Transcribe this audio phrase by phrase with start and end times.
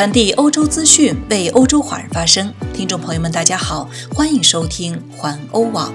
[0.00, 2.50] 传递欧洲资讯，为欧洲华人发声。
[2.72, 5.92] 听众朋友们，大家好，欢迎收听环欧网。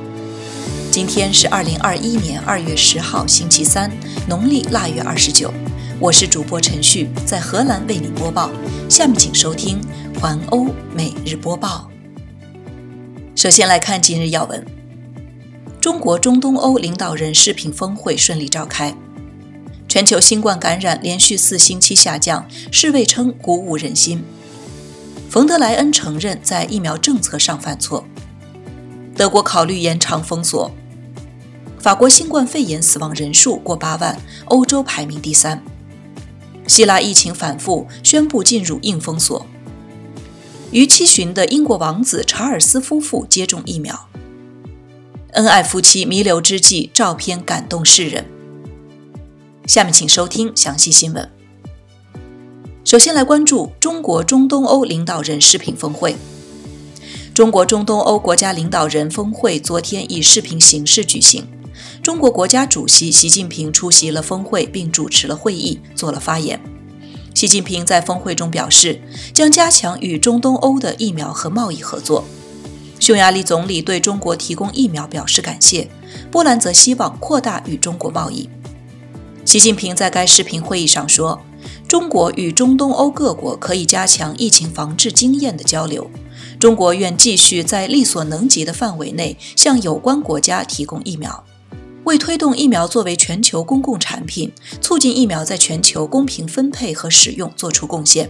[0.91, 3.91] 今天是二零二一年二月十号，星期三，
[4.29, 5.51] 农历腊月二十九。
[5.99, 8.51] 我是主播陈旭，在荷兰为您播报。
[8.87, 9.81] 下面请收听
[10.21, 11.89] 环欧每日播报。
[13.35, 14.63] 首先来看今日要闻：
[15.81, 18.95] 中国中东欧领导人视频峰会顺利召开。
[19.95, 24.21] 全球新冠感染连续四星期下降，世卫称鼓舞人心。
[25.29, 28.03] 冯德莱恩承认在疫苗政策上犯错。
[29.15, 30.69] 德国考虑延长封锁。
[31.79, 35.63] 法国新冠肺炎死亡人数过八万，欧洲排名第三。
[36.67, 39.47] 希腊疫情反复，宣布进入硬封锁。
[40.71, 44.09] 逾期旬的英国王子查尔斯夫妇接种疫苗。
[45.35, 48.25] 恩爱夫妻弥留之际，照片感动世人。
[49.67, 51.27] 下面请收听详细新闻。
[52.83, 56.15] 首先来关注中国中东欧领导人视频峰会。
[57.33, 61.47] 中国中东欧国家领导人峰会昨天以视频形式举行，
[62.03, 66.61] 中国国家主席习近平出席了峰会并主持了会议，做了发言。
[67.33, 69.01] 习近平在峰会中表示，
[69.33, 72.23] 将加强与中东欧的疫苗和贸易合作。
[72.99, 75.89] 匈牙利总理对中国提供疫苗表示感谢，
[76.31, 78.47] 波兰则希望扩大与中国贸易。
[79.55, 81.41] 习近平在该视频会议上说
[81.87, 86.11] ：“中国与中东欧各国可以加强疫情防治经验的交流。
[86.59, 91.45] 中国愿继续在力所能及的范围内向有关国家提供疫苗，
[92.03, 98.29] 为推动疫苗作为全球公共产品，促进疫苗在全球公平分配和使用做出贡献。”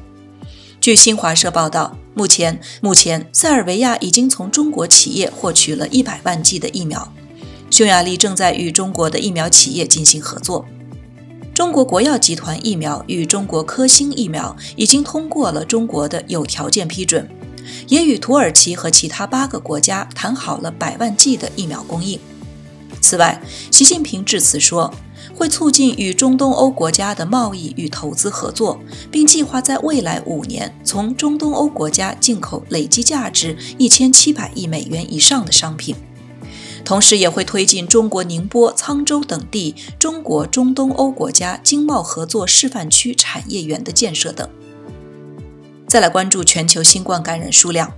[0.79, 7.11] 据新华社报道，目前，目前塞尔维亚已经从中国企业获取了一百万剂的疫苗，
[7.71, 10.63] 匈牙利正在与中国的疫苗企业进行合作。
[11.55, 17.29] 中国国药集团疫苗与中国科兴疫苗已经通过了中国的有条件批准，
[17.87, 22.19] 也与土耳其和其他八个国家谈好了百万剂的疫苗供应。
[22.99, 23.41] 此外，
[23.71, 24.93] 习近平致辞说，
[25.33, 28.77] 会促进与中东欧国家的贸易与投资合作，
[29.09, 35.95] 并计划在未来五年从中东欧国家进口累计价值一千七百亿美元以上的商品。
[36.85, 44.47] 同时也会推进中国宁波、沧州等地中国中东欧国家经贸合作示范区产业园的建设等。
[45.87, 47.91] 再来关注全球新冠感染数量。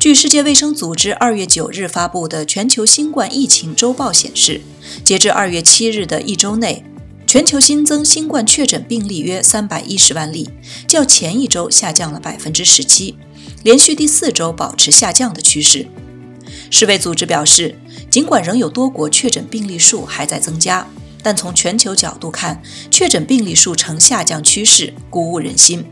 [0.00, 4.60] 据世界卫生组织二月九日发布的全球新冠疫情周报显示，
[5.04, 6.84] 截至二月七日的一周内，
[7.28, 10.50] 全球新增新冠确诊病例约三百一十万例，
[10.88, 13.16] 较前一周下降了百分之十七，
[13.62, 15.86] 连续第四周保持下降的趋势。
[16.70, 17.74] 世卫组织表示。
[18.10, 20.86] 尽管仍有多国确诊病例数还在增加，
[21.20, 25.84] 但从全球角度看，确诊病例数呈下降趋势，鼓舞人心。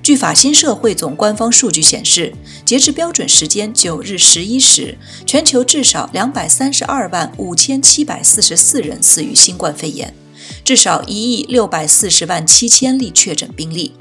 [0.00, 2.32] 据法新社汇总官方数据显示，
[2.64, 4.96] 截至标准时间九日十一时，
[5.26, 10.14] 全球至少两百三十二万五千七百四十四人死于新冠肺炎，
[10.64, 13.94] 至少一亿六百四十万七千例确诊病例。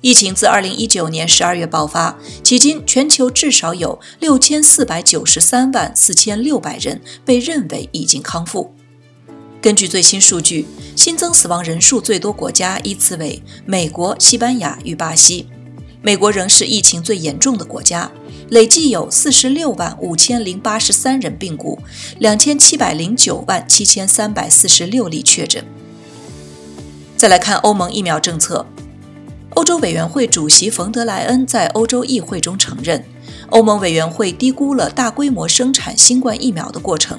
[0.00, 8.72] 疫情自二零一九年十二月爆发，迄今全球至少有六千四百九十三万四千六百人被认为已经康复。
[9.60, 15.48] 根据最新数据，新增死亡人数最多国家依次为美国、西班牙与巴西。
[16.00, 18.12] 美国仍是疫情最严重的国家，
[18.50, 21.76] 累计有四十六万五千零八十三人病故，
[22.20, 25.64] 两千七百零九万七千三百四十六例确诊。
[27.16, 28.64] 再来看欧盟疫苗政策。
[29.58, 33.04] 欧洲委员会主席冯德莱恩在欧洲议会中承认，
[33.50, 37.18] 欧盟委员会低估了大规模生产新冠疫苗的过程。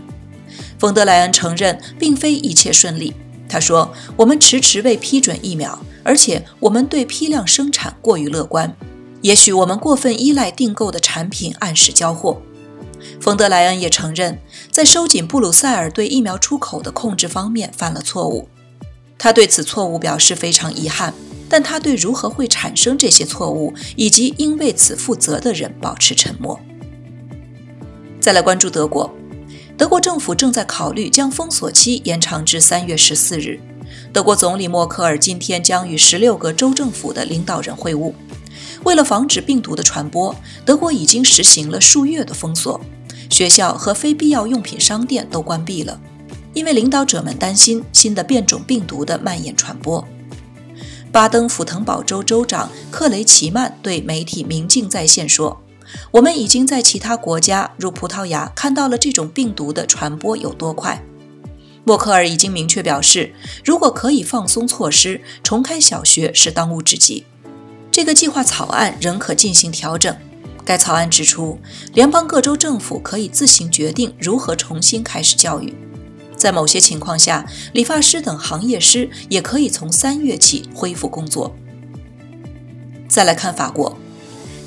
[0.78, 3.14] 冯德莱恩承认，并非一切顺利。
[3.50, 8.74] 他说：“我们迟迟未批准疫苗，而且我们对批量生产过于乐观。
[9.22, 12.42] 也许我们过分依赖订购的产品按时交货。”
[13.20, 14.40] 冯德莱恩也承认，
[14.72, 18.48] 在收紧布鲁塞尔对疫苗出口的控制方面犯了错误。
[19.18, 21.14] 他对此错误表示非常遗憾。
[21.50, 26.60] 但他对如何会产生这些错误以及应为此负责的人保持沉默。
[28.22, 29.12] 再来关注德国，
[29.76, 33.60] 德国政府正在考虑将封锁期延长至三月十四日。
[34.14, 38.14] 德国总理默克尔今天将与十六个州政府的领导人会晤。
[38.84, 42.80] 为了防止病毒的传播，德国已经实行了数月的封锁，
[43.30, 46.00] 学校和非必要用品商店都关闭了，
[46.54, 50.08] 因为领导者们担心新的变种病毒的蔓延传播。
[51.12, 55.60] 巴登符腾堡州州长克雷奇曼对媒体明镜在线说
[56.12, 61.04] ：“我们已经在其他国家，如葡萄牙，看到了这种病毒的传播有多快。”
[61.84, 63.34] 默克尔已经明确表示，
[63.66, 67.26] 如果可以放松措施，重开小学是当务之急。
[67.90, 70.16] 这个计划草案仍可进行调整。
[70.64, 71.58] 该草案指出，
[71.96, 75.74] 联邦各州政府可以自行决定如何重新开始教育。
[76.40, 81.54] 在某些情况下，理发师等行业师也可以从三月起恢复工作。
[83.10, 83.98] 再来看法国，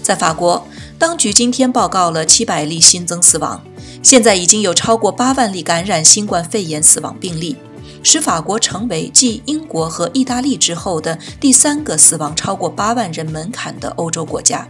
[0.03, 3.63] 在法国，当局今天报告了七百例新增死亡，
[4.03, 7.57] 现在已经有超过八万例感染新冠肺炎死亡病例，
[8.03, 14.69] 使法国成为继英国和意大利之后的第三个死亡超过八万人门槛的欧洲国家。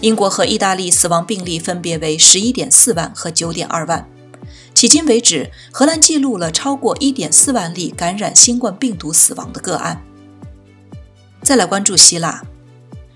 [0.00, 4.08] 英国和意大利死亡病例分别为十一点四万和九点二万。
[4.80, 10.02] 迄今为止，荷兰记录了超过一点四万例感染新冠病毒死亡的个案。
[11.42, 12.42] 再来关注希腊，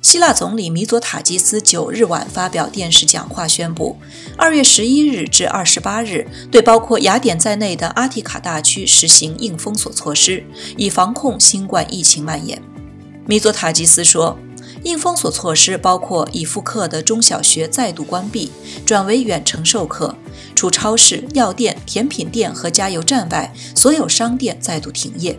[0.03, 3.97] 希腊总理米佐塔基斯九日晚发表电视讲话，宣布
[4.37, 10.45] 二月十一日至二十八日对包括雅典在内的阿提卡大区实行硬封锁措施，
[10.77, 12.61] 以防控新冠疫情蔓延。
[13.25, 14.39] 米佐塔基斯说。
[14.83, 18.51] 硬封锁措施包括已复课的中小学再度关闭，
[18.85, 20.15] 转为远程授课；
[20.55, 25.39] 除超市、药店、甜品店和加油站外，所有商店再度停业。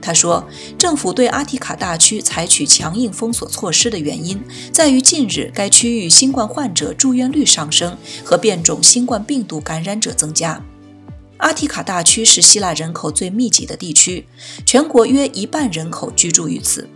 [0.00, 0.46] 他说，
[0.78, 4.40] 政府对阿提卡大区采取强硬封锁措施的原因，
[4.72, 10.62] 在于近日该区域新冠患者住院率上升和变种新冠病毒感染者增加。
[11.38, 14.26] 阿提卡大区是希腊人口最密集的地区，
[14.64, 16.88] 全国约一半人口居住于此。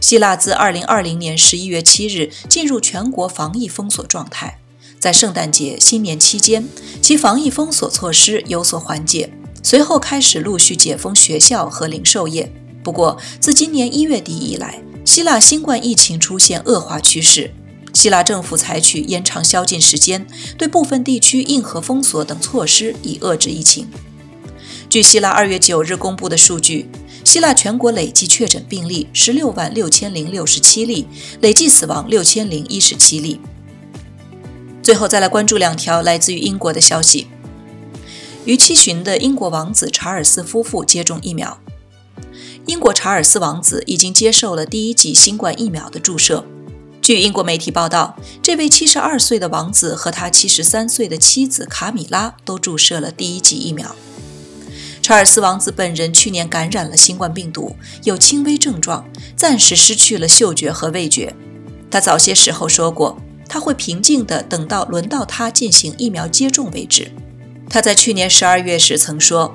[0.00, 4.58] 希腊自2020年11月7日进入全国防疫封锁状态，
[5.04, 6.66] 在圣诞节、新年期间，
[7.02, 9.30] 其防疫封锁措施有所缓解，
[9.62, 12.50] 随后开始陆续解封学校和零售业。
[12.82, 17.52] 不过，自今年一月底以来，希腊新冠疫情出现恶化趋势，
[17.92, 23.86] 希腊政府采取延长宵禁时间、对部分地区硬核封锁等措施以遏制疫情。
[24.88, 26.88] 据希腊二月九日公布的数据。
[27.24, 31.06] 希腊全国累计确诊病例十六万六千零六十七例，
[31.40, 33.40] 累计死亡六千零一十七例。
[34.84, 37.26] 最后再来关注两条来自于英国的消息：
[38.44, 41.58] 逾期旬的英国王子查尔斯夫妇接种疫苗。
[42.66, 46.44] 英国查尔斯王子已经接受了第一剂新冠疫苗的注射。
[47.00, 53.96] 据英国媒体报道，这位七十二岁的王子和他七十三岁的妻子卡米拉都注射了第一剂疫苗。
[55.00, 61.34] 查尔斯王子本人去年感染了新冠病毒，有轻微症状，暂时失去了嗅觉和味觉。
[61.90, 67.10] 他早些时候说过，他会平静地等到轮到他进行疫苗接种为止。
[67.68, 69.54] 他在去年十二月时曾说：“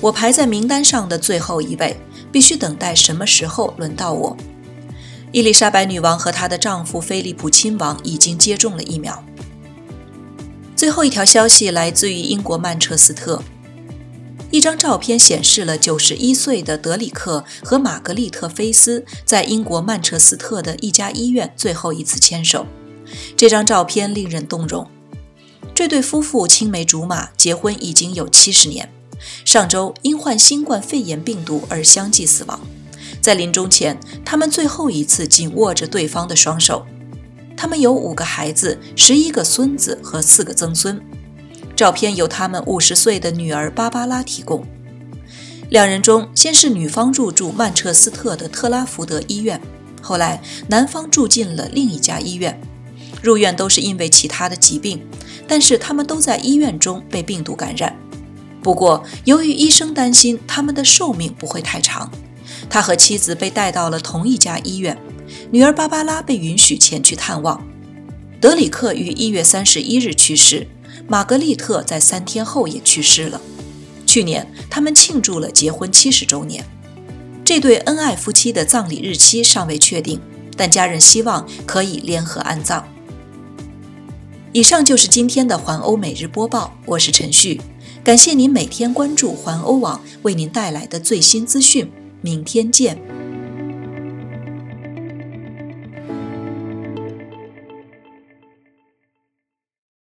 [0.00, 1.96] 我排在名单上的最后一位，
[2.32, 4.36] 必须等待什么时候轮到我。”
[5.32, 9.24] 伊丽莎白女王和她的丈夫菲利普亲王已经接种了疫苗。
[10.74, 13.42] 最后一条消息来自于英国曼彻斯特。
[14.50, 22.64] 一张照片显示了九十一岁的德里克和玛格丽特·菲斯在英国曼彻斯特的一家医院最后一次牵手。
[23.36, 24.86] 这张照片令人动容。
[25.74, 28.90] 这对夫妇青梅竹马，结婚已经有七十年。
[29.44, 32.60] 上周因患新冠肺炎病毒而相继死亡。
[33.20, 36.86] 在临终前，他们最后一次紧握着对方的双手。
[37.56, 41.00] 他们有五个孩子、十一个孙子和四个曾孙。
[41.74, 44.64] 照片由他们五十岁的女儿芭芭拉提供。
[45.68, 49.60] 两人中，先是女方入住曼彻斯特的特拉福德医院，
[50.00, 52.60] 后来男方住进了另一家医院。
[53.22, 55.04] 入院都是因为其他的疾病，
[55.48, 57.98] 但是他们都在医院中被病毒感染。
[58.62, 62.10] 不过，由于医生担心他们的寿命不会太长，
[62.68, 64.96] 他和妻子被带到了同一家医院。
[65.50, 67.66] 女儿芭芭拉被允许前去探望。
[68.40, 70.66] 德里克于一月三十一日去世。
[71.08, 73.40] 玛格丽特在三天后也去世了。
[74.06, 76.64] 去年，他们庆祝了结婚七十周年。
[77.44, 80.20] 这对恩爱夫妻的葬礼日期尚未确定，
[80.56, 82.88] 但家人希望可以联合安葬。
[84.56, 87.60] 以上就是今天的环欧每日播报，我是陈旭，
[88.02, 91.92] 感谢您每天关注环欧网为您带来的最新资讯。
[92.22, 92.96] 明天见。